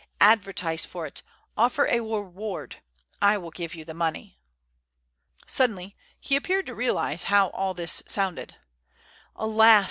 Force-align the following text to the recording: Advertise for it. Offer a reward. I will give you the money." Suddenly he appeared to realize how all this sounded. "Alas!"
Advertise 0.21 0.83
for 0.83 1.05
it. 1.05 1.21
Offer 1.55 1.85
a 1.85 1.99
reward. 1.99 2.77
I 3.21 3.37
will 3.37 3.51
give 3.51 3.75
you 3.75 3.85
the 3.85 3.93
money." 3.93 4.39
Suddenly 5.45 5.95
he 6.19 6.35
appeared 6.35 6.65
to 6.65 6.73
realize 6.73 7.25
how 7.25 7.49
all 7.49 7.75
this 7.75 8.01
sounded. 8.07 8.55
"Alas!" 9.35 9.79